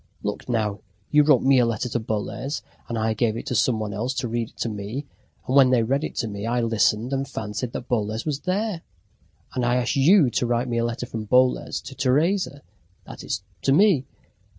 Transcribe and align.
"Look, 0.23 0.49
now! 0.49 0.79
you 1.11 1.21
wrote 1.21 1.43
me 1.43 1.59
a 1.59 1.65
letter 1.67 1.87
to 1.89 1.99
Boles, 1.99 2.63
and 2.89 2.97
I 2.97 3.13
gave 3.13 3.37
it 3.37 3.45
to 3.45 3.53
some 3.55 3.79
one 3.79 3.93
else 3.93 4.15
to 4.15 4.27
read 4.27 4.49
it 4.49 4.57
to 4.61 4.67
me; 4.69 5.05
and 5.45 5.55
when 5.55 5.69
they 5.69 5.83
read 5.83 6.03
it 6.03 6.15
to 6.15 6.27
me 6.27 6.47
I 6.47 6.59
listened 6.61 7.13
and 7.13 7.27
fancied 7.27 7.71
that 7.73 7.87
Boles 7.87 8.25
was 8.25 8.39
there. 8.39 8.81
And 9.53 9.63
I 9.63 9.75
asked 9.75 9.95
you 9.95 10.31
to 10.31 10.47
write 10.47 10.67
me 10.69 10.79
a 10.79 10.85
letter 10.85 11.05
from 11.05 11.25
Boles 11.25 11.79
to 11.81 11.93
Teresa 11.93 12.63
that 13.05 13.23
is 13.23 13.43
to 13.61 13.71
me. 13.73 14.07